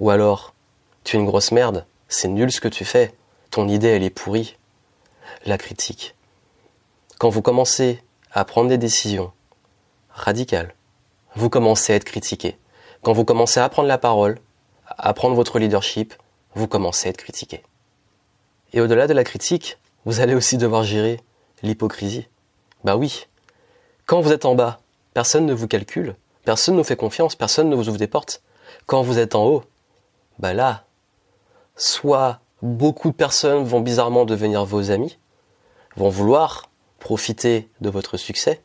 Ou 0.00 0.10
alors, 0.10 0.54
tu 1.04 1.16
es 1.16 1.20
une 1.20 1.26
grosse 1.26 1.52
merde. 1.52 1.86
C'est 2.08 2.28
nul 2.28 2.50
ce 2.52 2.60
que 2.60 2.68
tu 2.68 2.84
fais. 2.84 3.14
Ton 3.50 3.68
idée, 3.68 3.88
elle 3.88 4.02
est 4.02 4.10
pourrie. 4.10 4.56
La 5.46 5.58
critique. 5.58 6.14
Quand 7.18 7.28
vous 7.28 7.42
commencez 7.42 8.02
à 8.32 8.44
prendre 8.44 8.68
des 8.68 8.78
décisions 8.78 9.32
radicales, 10.10 10.74
vous 11.34 11.50
commencez 11.50 11.92
à 11.92 11.96
être 11.96 12.04
critiqué. 12.04 12.58
Quand 13.02 13.12
vous 13.12 13.24
commencez 13.24 13.60
à 13.60 13.68
prendre 13.68 13.88
la 13.88 13.98
parole, 13.98 14.38
à 14.86 15.12
prendre 15.14 15.34
votre 15.34 15.58
leadership, 15.58 16.14
vous 16.54 16.66
commencez 16.66 17.08
à 17.08 17.10
être 17.10 17.16
critiqué. 17.16 17.62
Et 18.72 18.80
au-delà 18.80 19.06
de 19.06 19.12
la 19.12 19.24
critique, 19.24 19.78
vous 20.04 20.20
allez 20.20 20.34
aussi 20.34 20.58
devoir 20.58 20.84
gérer 20.84 21.20
l'hypocrisie. 21.62 22.28
Bah 22.84 22.96
oui. 22.96 23.26
Quand 24.06 24.20
vous 24.20 24.32
êtes 24.32 24.44
en 24.44 24.54
bas, 24.54 24.80
personne 25.14 25.46
ne 25.46 25.54
vous 25.54 25.68
calcule, 25.68 26.16
personne 26.44 26.74
ne 26.74 26.80
vous 26.80 26.86
fait 26.86 26.96
confiance, 26.96 27.36
personne 27.36 27.68
ne 27.68 27.76
vous 27.76 27.88
ouvre 27.88 27.98
des 27.98 28.06
portes. 28.06 28.42
Quand 28.86 29.02
vous 29.02 29.18
êtes 29.18 29.34
en 29.34 29.44
haut, 29.44 29.64
bah 30.38 30.54
là, 30.54 30.84
soit 31.80 32.40
beaucoup 32.62 33.08
de 33.08 33.14
personnes 33.14 33.64
vont 33.64 33.80
bizarrement 33.80 34.26
devenir 34.26 34.64
vos 34.64 34.90
amis, 34.90 35.18
vont 35.96 36.10
vouloir 36.10 36.68
profiter 36.98 37.68
de 37.80 37.88
votre 37.88 38.18
succès, 38.18 38.60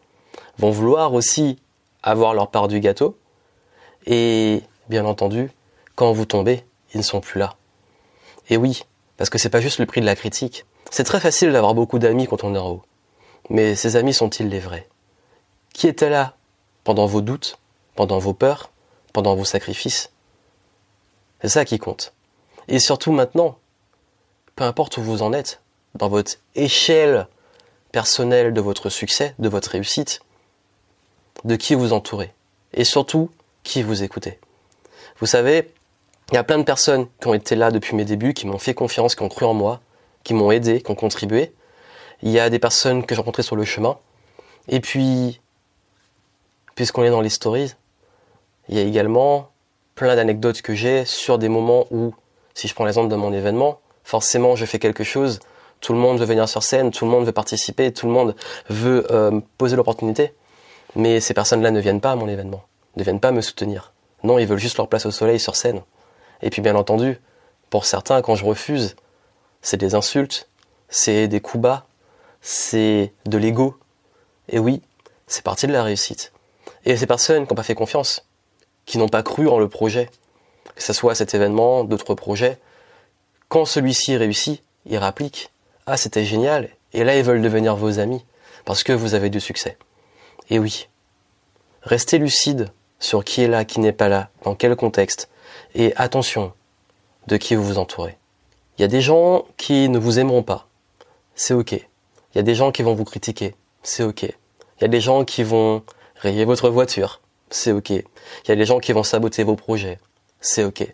vont 0.58 0.72
vouloir 0.72 1.14
aussi 1.14 1.58
avoir 2.04 2.34
leur 2.34 2.52
part 2.52 2.68
du 2.68 2.80
gâteau, 2.82 3.18
et 4.06 4.62
bien 4.90 5.06
entendu, 5.06 5.50
quand 5.96 6.12
vous 6.12 6.26
tombez, 6.26 6.66
ils 6.94 6.98
ne 6.98 7.04
sont 7.04 7.22
plus 7.22 7.40
là. 7.40 7.56
Et 8.50 8.58
oui, 8.58 8.84
parce 9.18 9.30
que 9.30 9.38
c'est 9.38 9.50
pas 9.50 9.62
juste 9.62 9.80
le 9.80 9.86
prix 9.86 10.02
de 10.02 10.06
la 10.06 10.16
critique. 10.16 10.66
C'est 10.92 11.06
très 11.06 11.20
facile 11.20 11.52
d'avoir 11.52 11.74
beaucoup 11.74 12.00
d'amis 12.00 12.28
quand 12.28 12.44
on 12.44 12.54
est 12.54 12.60
en 12.60 12.70
haut. 12.70 12.84
Mais 13.50 13.76
ces 13.76 13.96
amis 13.96 14.14
sont-ils 14.14 14.50
les 14.50 14.60
vrais? 14.60 14.88
Qui 15.74 15.88
était 15.88 16.10
là 16.10 16.36
pendant 16.84 17.06
vos 17.06 17.22
doutes, 17.22 17.58
pendant 17.96 18.20
vos 18.20 18.34
peurs, 18.34 18.72
pendant 19.14 19.36
vos 19.36 19.46
sacrifices? 19.46 20.12
C'est 21.42 21.50
ça 21.50 21.66
qui 21.66 21.80
compte. 21.80 22.15
Et 22.68 22.80
surtout 22.80 23.12
maintenant, 23.12 23.58
peu 24.56 24.64
importe 24.64 24.98
où 24.98 25.02
vous 25.02 25.22
en 25.22 25.34
êtes, 25.34 25.62
dans 25.96 26.10
votre 26.10 26.38
échelle 26.56 27.28
personnelle 27.92 28.54
de 28.54 28.62
votre 28.62 28.90
succès, 28.90 29.36
de 29.40 29.50
votre 29.50 29.72
réussite, 29.72 30.22
de 31.44 31.56
qui 31.56 31.76
vous 31.76 31.94
entourez. 31.94 32.34
Et 32.74 32.84
surtout, 32.84 33.30
qui 33.64 33.84
vous 33.84 34.04
écoutez. 34.04 34.40
Vous 35.20 35.26
savez, 35.26 35.72
il 36.32 36.36
y 36.36 36.38
a 36.38 36.44
plein 36.44 36.58
de 36.58 36.64
personnes 36.64 37.08
qui 37.22 37.28
ont 37.28 37.34
été 37.34 37.56
là 37.56 37.72
depuis 37.72 37.96
mes 37.96 38.06
débuts, 38.06 38.34
qui 38.34 38.48
m'ont 38.48 38.58
fait 38.58 38.74
confiance, 38.74 39.16
qui 39.16 39.24
ont 39.24 39.30
cru 39.30 39.46
en 39.46 39.54
moi, 39.54 39.80
qui 40.24 40.34
m'ont 40.34 40.52
aidé, 40.52 40.82
qui 40.82 40.92
ont 40.92 40.96
contribué. 40.96 41.54
Il 42.22 42.32
y 42.32 42.40
a 42.40 42.50
des 42.50 42.60
personnes 42.60 43.06
que 43.06 43.14
j'ai 43.14 43.20
rencontrées 43.20 43.44
sur 43.44 43.56
le 43.56 43.64
chemin. 43.64 43.98
Et 44.68 44.80
puis, 44.80 45.40
puisqu'on 46.76 47.04
est 47.04 47.10
dans 47.10 47.22
les 47.22 47.30
stories, 47.30 47.76
il 48.70 48.76
y 48.76 48.80
a 48.80 48.84
également 48.84 49.52
plein 49.94 50.16
d'anecdotes 50.16 50.62
que 50.62 50.74
j'ai 50.74 51.06
sur 51.06 51.38
des 51.38 51.50
moments 51.50 51.86
où, 51.92 52.14
si 52.56 52.68
je 52.68 52.74
prends 52.74 52.86
l'exemple 52.86 53.10
de 53.10 53.16
mon 53.16 53.32
événement, 53.32 53.80
forcément 54.04 54.56
je 54.56 54.66
fais 54.66 54.80
quelque 54.80 55.04
chose, 55.04 55.40
tout 55.82 55.94
le 55.94 56.00
monde 56.00 56.18
veut 56.18 56.26
venir 56.26 56.50
sur 56.50 56.64
scène, 56.64 56.90
tout 56.90 57.06
le 57.06 57.12
monde 57.12 57.26
veut 57.26 57.32
participer, 57.32 57.94
tout 57.94 58.08
le 58.08 58.14
monde 58.14 58.36
veut 58.70 59.06
euh, 59.12 59.40
poser 59.58 59.76
l'opportunité. 59.76 60.34
Mais 60.96 61.20
ces 61.20 61.34
personnes-là 61.34 61.70
ne 61.70 61.80
viennent 61.80 62.02
pas 62.02 62.12
à 62.12 62.16
mon 62.16 62.28
événement, 62.28 62.64
ne 62.96 63.04
viennent 63.04 63.20
pas 63.20 63.32
me 63.32 63.42
soutenir. 63.42 63.94
Non, 64.24 64.40
ils 64.40 64.48
veulent 64.48 64.58
juste 64.58 64.78
leur 64.78 64.88
place 64.88 65.06
au 65.06 65.12
soleil 65.12 65.40
sur 65.40 65.56
scène. 65.56 65.82
Et 66.42 66.50
puis 66.50 66.62
bien 66.62 66.76
entendu, 66.76 67.20
pour 67.70 67.86
certains, 67.86 68.22
quand 68.22 68.36
je 68.36 68.46
refuse, 68.46 68.96
c'est 69.62 69.78
des 69.78 69.94
insultes, 69.94 70.50
c'est 70.90 71.28
des 71.28 71.42
coups 71.42 71.62
bas, 71.62 71.86
c'est 72.42 73.14
de 73.26 73.38
l'ego. 73.38 73.78
Et 74.48 74.60
oui, 74.60 74.82
c'est 75.28 75.44
partie 75.44 75.68
de 75.68 75.74
la 75.74 75.84
réussite. 75.84 76.32
Et 76.86 76.96
ces 76.96 77.08
personnes 77.08 77.46
qui 77.46 77.52
n'ont 77.52 77.58
pas 77.58 77.64
fait 77.64 77.76
confiance, 77.76 78.28
qui 78.86 78.98
n'ont 78.98 79.10
pas 79.10 79.24
cru 79.24 79.48
en 79.48 79.60
le 79.60 79.68
projet, 79.68 80.10
que 80.76 80.84
ce 80.84 80.94
soit 80.94 81.16
cet 81.16 81.34
événement, 81.34 81.84
d'autres 81.84 82.16
projets, 82.16 82.60
quand 83.48 83.66
celui-ci 83.66 84.18
réussit, 84.18 84.62
ils 84.86 84.98
rappliquent. 84.98 85.50
Ah, 85.86 85.98
c'était 85.98 86.26
génial. 86.26 86.70
Et 86.94 87.04
là, 87.04 87.18
ils 87.18 87.24
veulent 87.24 87.42
devenir 87.42 87.76
vos 87.76 88.00
amis, 88.00 88.24
parce 88.66 88.84
que 88.84 88.94
vous 88.94 89.14
avez 89.14 89.30
du 89.30 89.40
succès. 89.40 89.78
Et 90.50 90.60
oui, 90.60 90.88
restez 91.82 92.18
lucide 92.18 92.70
sur 93.00 93.24
qui 93.24 93.42
est 93.42 93.48
là, 93.48 93.66
qui 93.66 93.80
n'est 93.80 93.92
pas 93.92 94.10
là, 94.10 94.30
dans 94.44 94.56
quel 94.56 94.76
contexte, 94.76 95.30
et 95.74 95.94
attention 95.96 96.54
de 97.28 97.38
qui 97.38 97.56
vous 97.56 97.64
vous 97.64 97.78
entourez. 97.78 98.18
Il 98.78 98.82
y 98.82 98.86
a 98.86 98.90
des 98.90 99.02
gens 99.02 99.46
qui 99.58 99.90
ne 99.90 99.98
vous 99.98 100.20
aimeront 100.20 100.44
pas. 100.44 100.68
C'est 101.36 101.54
ok. 101.54 101.72
Il 101.72 102.36
y 102.36 102.40
a 102.40 102.44
des 102.44 102.56
gens 102.56 102.72
qui 102.72 102.84
vont 102.84 102.94
vous 102.94 103.06
critiquer. 103.06 103.56
C'est 103.84 104.04
ok. 104.04 104.24
Il 104.24 104.82
y 104.82 104.86
a 104.86 104.90
des 104.90 105.00
gens 105.00 105.24
qui 105.24 105.44
vont 105.44 105.84
rayer 106.16 106.46
votre 106.46 106.70
voiture. 106.70 107.22
C'est 107.50 107.72
ok. 107.72 107.90
Il 107.92 108.04
y 108.50 108.52
a 108.52 108.56
des 108.56 108.66
gens 108.66 108.80
qui 108.80 108.92
vont 108.92 109.04
saboter 109.04 109.44
vos 109.44 109.56
projets. 109.56 110.00
C'est 110.46 110.64
ok. 110.64 110.94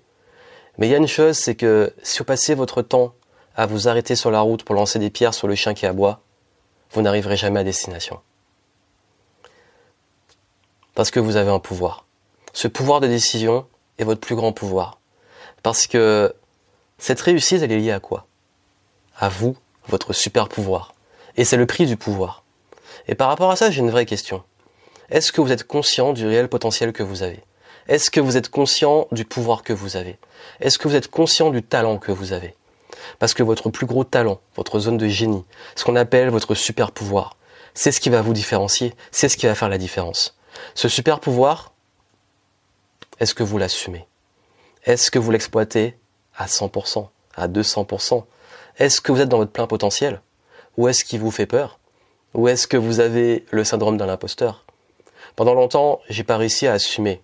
Mais 0.77 0.87
il 0.87 0.91
y 0.91 0.95
a 0.95 0.97
une 0.97 1.09
chose, 1.09 1.37
c'est 1.37 1.55
que 1.55 1.93
si 2.03 2.19
vous 2.19 2.23
passez 2.23 2.55
votre 2.55 2.81
temps 2.81 3.13
à 3.53 3.65
vous 3.65 3.89
arrêter 3.89 4.15
sur 4.15 4.31
la 4.31 4.39
route 4.39 4.63
pour 4.63 4.75
lancer 4.75 4.97
des 4.97 5.09
pierres 5.09 5.33
sur 5.33 5.49
le 5.49 5.55
chien 5.55 5.73
qui 5.73 5.85
aboie, 5.85 6.21
vous 6.91 7.01
n'arriverez 7.01 7.35
jamais 7.35 7.59
à 7.59 7.63
destination. 7.65 8.21
Parce 10.95 11.11
que 11.11 11.19
vous 11.19 11.35
avez 11.35 11.51
un 11.51 11.59
pouvoir. 11.59 12.05
Ce 12.53 12.69
pouvoir 12.69 13.01
de 13.01 13.07
décision 13.07 13.67
est 13.97 14.05
votre 14.05 14.21
plus 14.21 14.35
grand 14.35 14.53
pouvoir. 14.53 14.99
Parce 15.63 15.85
que 15.85 16.33
cette 16.97 17.19
réussite, 17.19 17.61
elle 17.61 17.73
est 17.73 17.77
liée 17.77 17.91
à 17.91 17.99
quoi? 17.99 18.25
À 19.17 19.27
vous, 19.27 19.57
votre 19.89 20.13
super 20.13 20.47
pouvoir. 20.47 20.95
Et 21.35 21.43
c'est 21.43 21.57
le 21.57 21.65
prix 21.65 21.85
du 21.85 21.97
pouvoir. 21.97 22.45
Et 23.09 23.15
par 23.15 23.27
rapport 23.27 23.51
à 23.51 23.57
ça, 23.57 23.69
j'ai 23.69 23.81
une 23.81 23.91
vraie 23.91 24.05
question. 24.05 24.43
Est-ce 25.09 25.33
que 25.33 25.41
vous 25.41 25.51
êtes 25.51 25.67
conscient 25.67 26.13
du 26.13 26.25
réel 26.25 26.47
potentiel 26.47 26.93
que 26.93 27.03
vous 27.03 27.21
avez? 27.21 27.43
Est-ce 27.87 28.11
que 28.11 28.19
vous 28.19 28.37
êtes 28.37 28.49
conscient 28.49 29.07
du 29.11 29.25
pouvoir 29.25 29.63
que 29.63 29.73
vous 29.73 29.97
avez? 29.97 30.17
Est-ce 30.59 30.77
que 30.77 30.87
vous 30.87 30.95
êtes 30.95 31.09
conscient 31.09 31.49
du 31.49 31.63
talent 31.63 31.97
que 31.97 32.11
vous 32.11 32.31
avez? 32.33 32.55
Parce 33.19 33.33
que 33.33 33.43
votre 33.43 33.69
plus 33.69 33.85
gros 33.85 34.03
talent, 34.03 34.39
votre 34.55 34.79
zone 34.79 34.97
de 34.97 35.07
génie, 35.07 35.43
ce 35.75 35.83
qu'on 35.83 35.95
appelle 35.95 36.29
votre 36.29 36.53
super 36.55 36.91
pouvoir, 36.91 37.37
c'est 37.73 37.91
ce 37.91 37.99
qui 37.99 38.09
va 38.09 38.21
vous 38.21 38.33
différencier, 38.33 38.93
c'est 39.11 39.29
ce 39.29 39.37
qui 39.37 39.47
va 39.47 39.55
faire 39.55 39.69
la 39.69 39.77
différence. 39.77 40.37
Ce 40.75 40.89
super 40.89 41.19
pouvoir, 41.19 41.73
est-ce 43.19 43.33
que 43.33 43.43
vous 43.43 43.57
l'assumez? 43.57 44.07
Est-ce 44.85 45.09
que 45.09 45.19
vous 45.19 45.31
l'exploitez 45.31 45.97
à 46.35 46.45
100%, 46.45 47.07
à 47.35 47.47
200% 47.47 48.23
Est-ce 48.77 49.01
que 49.01 49.11
vous 49.11 49.21
êtes 49.21 49.29
dans 49.29 49.37
votre 49.37 49.51
plein 49.51 49.67
potentiel? 49.67 50.21
Ou 50.77 50.87
est-ce 50.87 51.03
qu'il 51.03 51.19
vous 51.19 51.31
fait 51.31 51.45
peur? 51.45 51.79
Ou 52.33 52.47
est-ce 52.47 52.67
que 52.67 52.77
vous 52.77 52.99
avez 52.99 53.45
le 53.51 53.63
syndrome 53.63 53.97
d'un 53.97 54.09
imposteur? 54.09 54.65
Pendant 55.35 55.53
longtemps, 55.53 55.99
j'ai 56.09 56.23
pas 56.23 56.37
réussi 56.37 56.67
à 56.67 56.73
assumer 56.73 57.21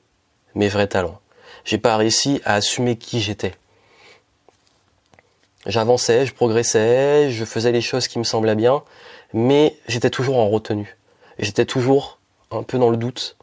mes 0.58 0.68
vrais 0.68 0.88
talents. 0.88 1.20
J'ai 1.64 1.78
pas 1.78 1.96
réussi 1.98 2.42
à 2.44 2.56
assumer 2.56 2.98
qui 2.98 3.22
j'étais. 3.22 3.54
J'avançais, 5.66 6.26
je 6.26 6.34
progressais, 6.34 7.30
je 7.30 7.46
faisais 7.46 7.72
les 7.72 7.82
choses 7.82 8.08
qui 8.08 8.20
me 8.20 8.24
semblaient 8.24 8.56
bien, 8.56 8.84
mais 9.34 9.78
j'étais 9.88 10.10
toujours 10.10 10.38
en 10.38 10.50
retenue. 10.50 10.98
J'étais 11.40 11.66
toujours 11.66 12.20
un 12.52 12.64
peu 12.64 12.80
dans 12.80 12.90
le 12.90 12.98
doute, 12.98 13.38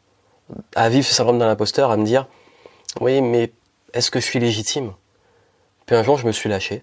à 0.74 0.88
vivre 0.88 1.06
ce 1.06 1.14
syndrome 1.14 1.38
d'un 1.38 1.48
imposteur, 1.48 1.90
à 1.90 1.96
me 1.96 2.04
dire, 2.04 2.26
oui, 3.00 3.20
mais 3.20 3.52
est-ce 3.92 4.10
que 4.10 4.20
je 4.20 4.24
suis 4.24 4.40
légitime? 4.40 4.92
Puis 5.86 5.94
un 5.94 6.02
jour, 6.02 6.16
je 6.16 6.26
me 6.26 6.32
suis 6.32 6.48
lâché. 6.48 6.82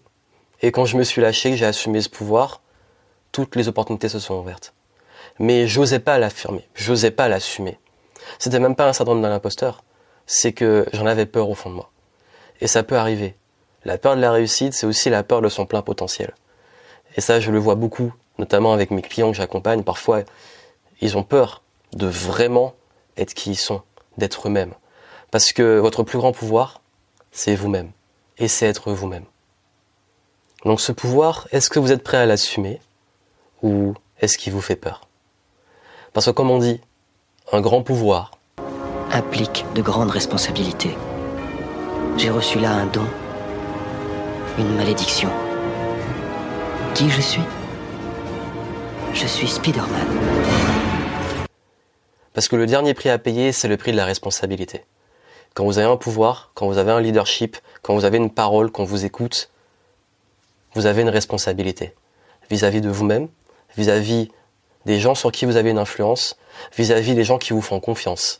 Et 0.61 0.71
quand 0.71 0.85
je 0.85 0.95
me 0.95 1.03
suis 1.03 1.21
lâché, 1.21 1.49
que 1.49 1.57
j'ai 1.57 1.65
assumé 1.65 2.01
ce 2.01 2.09
pouvoir, 2.09 2.61
toutes 3.31 3.55
les 3.55 3.67
opportunités 3.67 4.09
se 4.09 4.19
sont 4.19 4.35
ouvertes. 4.35 4.73
Mais 5.39 5.67
j'osais 5.67 5.99
pas 5.99 6.19
l'affirmer, 6.19 6.67
j'osais 6.75 7.11
pas 7.11 7.27
l'assumer. 7.27 7.79
C'était 8.37 8.59
même 8.59 8.75
pas 8.75 8.87
un 8.87 8.93
syndrome 8.93 9.21
d'un 9.21 9.31
imposteur, 9.31 9.83
c'est 10.25 10.53
que 10.53 10.85
j'en 10.93 11.05
avais 11.05 11.25
peur 11.25 11.49
au 11.49 11.55
fond 11.55 11.69
de 11.69 11.75
moi. 11.75 11.91
Et 12.59 12.67
ça 12.67 12.83
peut 12.83 12.97
arriver. 12.97 13.35
La 13.83 13.97
peur 13.97 14.15
de 14.15 14.21
la 14.21 14.31
réussite, 14.31 14.73
c'est 14.73 14.85
aussi 14.85 15.09
la 15.09 15.23
peur 15.23 15.41
de 15.41 15.49
son 15.49 15.65
plein 15.65 15.81
potentiel. 15.81 16.35
Et 17.15 17.21
ça, 17.21 17.39
je 17.39 17.51
le 17.51 17.59
vois 17.59 17.75
beaucoup, 17.75 18.13
notamment 18.37 18.73
avec 18.73 18.91
mes 18.91 19.01
clients 19.01 19.31
que 19.31 19.37
j'accompagne. 19.37 19.83
Parfois, 19.83 20.21
ils 21.01 21.17
ont 21.17 21.23
peur 21.23 21.63
de 21.93 22.07
vraiment 22.07 22.73
être 23.17 23.33
qui 23.33 23.51
ils 23.51 23.55
sont, 23.55 23.81
d'être 24.17 24.47
eux-mêmes. 24.47 24.73
Parce 25.31 25.51
que 25.53 25.79
votre 25.79 26.03
plus 26.03 26.17
grand 26.17 26.31
pouvoir, 26.31 26.81
c'est 27.31 27.55
vous-même 27.55 27.91
et 28.37 28.47
c'est 28.47 28.67
être 28.67 28.91
vous-même. 28.91 29.25
Donc 30.65 30.79
ce 30.79 30.91
pouvoir, 30.91 31.47
est-ce 31.51 31.69
que 31.69 31.79
vous 31.79 31.91
êtes 31.91 32.03
prêt 32.03 32.17
à 32.17 32.25
l'assumer 32.25 32.79
ou 33.63 33.93
est-ce 34.19 34.37
qu'il 34.37 34.53
vous 34.53 34.61
fait 34.61 34.75
peur? 34.75 35.07
Parce 36.13 36.27
que 36.27 36.31
comme 36.31 36.51
on 36.51 36.59
dit, 36.59 36.81
un 37.51 37.61
grand 37.61 37.81
pouvoir 37.81 38.31
implique 39.13 39.65
de 39.75 39.81
grandes 39.81 40.11
responsabilités. 40.11 40.95
J'ai 42.17 42.29
reçu 42.29 42.59
là 42.59 42.71
un 42.71 42.85
don 42.85 43.05
une 44.57 44.75
malédiction. 44.75 45.29
Qui 46.93 47.09
je 47.09 47.21
suis? 47.21 47.41
Je 49.13 49.25
suis 49.25 49.47
Spider-Man. 49.47 50.07
Parce 52.33 52.47
que 52.47 52.55
le 52.55 52.65
dernier 52.65 52.93
prix 52.93 53.09
à 53.09 53.17
payer, 53.17 53.51
c'est 53.51 53.67
le 53.67 53.77
prix 53.77 53.91
de 53.91 53.97
la 53.97 54.05
responsabilité. 54.05 54.83
Quand 55.53 55.65
vous 55.65 55.77
avez 55.77 55.87
un 55.87 55.97
pouvoir, 55.97 56.51
quand 56.53 56.67
vous 56.67 56.77
avez 56.77 56.91
un 56.91 57.01
leadership, 57.01 57.57
quand 57.81 57.93
vous 57.93 58.05
avez 58.05 58.17
une 58.17 58.29
parole, 58.29 58.71
qu'on 58.71 58.85
vous 58.85 59.05
écoute, 59.05 59.49
vous 60.73 60.85
avez 60.85 61.01
une 61.01 61.09
responsabilité 61.09 61.93
vis-à-vis 62.49 62.81
de 62.81 62.89
vous-même, 62.89 63.29
vis-à-vis 63.77 64.29
des 64.85 64.99
gens 64.99 65.15
sur 65.15 65.31
qui 65.31 65.45
vous 65.45 65.55
avez 65.55 65.69
une 65.69 65.77
influence, 65.77 66.37
vis-à-vis 66.77 67.15
des 67.15 67.23
gens 67.23 67.37
qui 67.37 67.53
vous 67.53 67.61
font 67.61 67.79
confiance. 67.79 68.39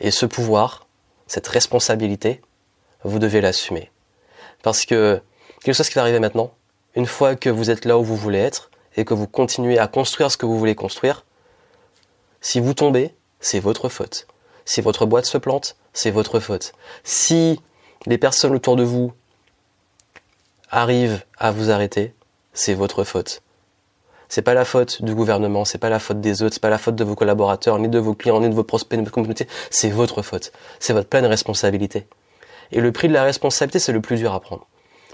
Et 0.00 0.10
ce 0.10 0.26
pouvoir, 0.26 0.86
cette 1.26 1.46
responsabilité, 1.48 2.40
vous 3.04 3.18
devez 3.18 3.40
l'assumer. 3.40 3.90
Parce 4.62 4.84
que 4.84 5.20
quelque 5.62 5.74
chose 5.74 5.88
qui 5.88 5.94
va 5.94 6.02
arriver 6.02 6.20
maintenant, 6.20 6.52
une 6.94 7.06
fois 7.06 7.36
que 7.36 7.50
vous 7.50 7.70
êtes 7.70 7.84
là 7.84 7.98
où 7.98 8.04
vous 8.04 8.16
voulez 8.16 8.38
être 8.38 8.70
et 8.96 9.04
que 9.04 9.14
vous 9.14 9.26
continuez 9.26 9.78
à 9.78 9.86
construire 9.86 10.30
ce 10.30 10.36
que 10.36 10.46
vous 10.46 10.58
voulez 10.58 10.74
construire, 10.74 11.24
si 12.40 12.60
vous 12.60 12.74
tombez, 12.74 13.14
c'est 13.40 13.60
votre 13.60 13.88
faute. 13.88 14.26
Si 14.64 14.80
votre 14.80 15.06
boîte 15.06 15.26
se 15.26 15.38
plante, 15.38 15.76
c'est 15.92 16.10
votre 16.10 16.40
faute. 16.40 16.72
Si 17.04 17.60
les 18.06 18.18
personnes 18.18 18.54
autour 18.54 18.76
de 18.76 18.82
vous 18.82 19.12
arrivent 20.70 21.24
à 21.38 21.50
vous 21.50 21.70
arrêter, 21.70 22.14
c'est 22.52 22.74
votre 22.74 23.04
faute. 23.04 23.42
C'est 24.28 24.42
pas 24.42 24.54
la 24.54 24.64
faute 24.64 25.02
du 25.02 25.14
gouvernement, 25.14 25.64
c'est 25.64 25.78
pas 25.78 25.88
la 25.88 25.98
faute 25.98 26.20
des 26.20 26.42
autres, 26.42 26.54
c'est 26.54 26.62
pas 26.62 26.68
la 26.68 26.78
faute 26.78 26.96
de 26.96 27.04
vos 27.04 27.14
collaborateurs, 27.14 27.78
ni 27.78 27.88
de 27.88 27.98
vos 27.98 28.14
clients, 28.14 28.40
ni 28.40 28.48
de 28.48 28.54
vos 28.54 28.64
prospects, 28.64 28.98
ni 28.98 29.04
de 29.04 29.08
vos 29.08 29.14
communautés. 29.14 29.48
C'est 29.70 29.90
votre 29.90 30.22
faute. 30.22 30.52
C'est 30.80 30.92
votre 30.92 31.08
pleine 31.08 31.26
responsabilité. 31.26 32.06
Et 32.72 32.80
le 32.80 32.92
prix 32.92 33.08
de 33.08 33.14
la 33.14 33.22
responsabilité, 33.22 33.78
c'est 33.78 33.92
le 33.92 34.02
plus 34.02 34.16
dur 34.16 34.34
à 34.34 34.40
prendre. 34.40 34.66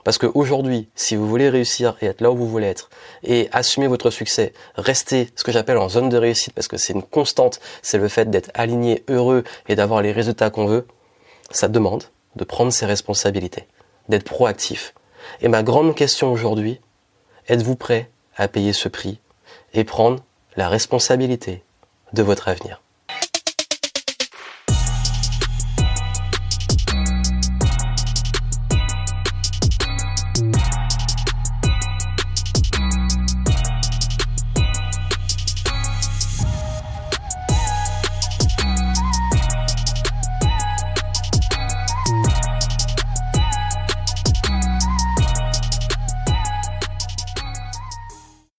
Parce 0.02 0.18
qu'aujourd'hui, 0.18 0.88
si 0.94 1.16
vous 1.16 1.26
voulez 1.26 1.49
réussir 1.49 1.97
et 2.02 2.06
être 2.06 2.21
là 2.21 2.30
où 2.30 2.37
vous 2.37 2.49
voulez 2.49 2.66
être, 2.66 2.90
et 3.23 3.49
assumer 3.52 3.87
votre 3.87 4.11
succès, 4.11 4.52
rester 4.76 5.30
ce 5.35 5.44
que 5.44 5.52
j'appelle 5.52 5.78
en 5.78 5.88
zone 5.88 6.11
de 6.11 6.18
réussite, 6.18 6.52
parce 6.52 6.68
que 6.68 6.76
c'est 6.76 6.92
une 6.92 7.02
constante, 7.02 7.59
c'est 7.80 7.99
le 7.99 8.09
fait 8.09 8.28
d'être 8.28 8.50
aligné, 8.52 9.02
heureux 9.09 9.44
et 9.66 9.76
d'avoir 9.76 10.02
les 10.02 10.12
résultats 10.12 10.50
qu'on 10.50 10.66
veut, 10.66 10.87
ça 11.50 11.68
demande 11.68 12.04
de 12.37 12.44
prendre 12.44 12.73
ses 12.73 12.85
responsabilités, 12.85 13.66
d'être 14.09 14.25
proactif. 14.25 14.92
Et 15.40 15.49
ma 15.49 15.62
grande 15.62 15.94
question 15.94 16.30
aujourd'hui, 16.30 16.80
êtes-vous 17.49 17.76
prêt 17.76 18.11
à 18.36 18.48
payer 18.48 18.72
ce 18.72 18.88
prix 18.88 19.20
et 19.72 19.84
prendre 19.84 20.22
la 20.56 20.68
responsabilité 20.68 21.62
de 22.12 22.22
votre 22.22 22.48
avenir 22.48 22.80